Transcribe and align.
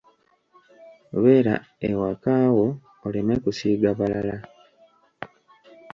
Beera 1.23 1.55
ewaka 1.89 2.33
wo 2.55 2.67
oleme 3.07 3.35
kusiiga 3.43 3.91
balala. 3.99 4.35